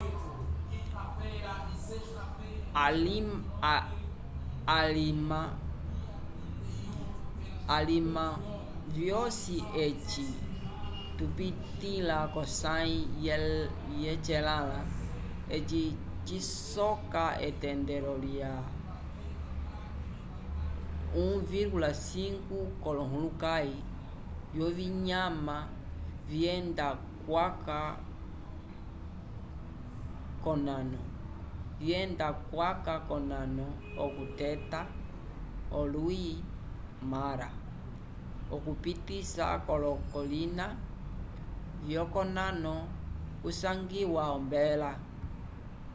[7.67, 8.37] alima
[8.97, 10.25] vyosi eci
[11.17, 12.97] tupitĩla k'osãyi
[14.03, 14.79] yecelãla
[15.55, 15.83] eci
[16.27, 18.53] cisoka etendelo lya
[21.15, 23.75] 1,5 k'olohulukãyi
[24.53, 25.57] vyovinyama
[26.31, 26.89] vyenda
[32.51, 33.67] kwaca k'onano
[34.03, 34.79] okuteta
[35.79, 36.23] olwi
[37.11, 37.49] mara
[38.55, 40.65] okupisa k'olokolina
[41.87, 42.73] vyokonano
[43.41, 44.91] kusangiwa ombela